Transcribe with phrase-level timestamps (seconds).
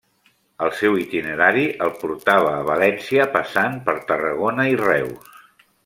[0.67, 5.31] El seu itinerari el portava a València passant per Tarragona i Reus.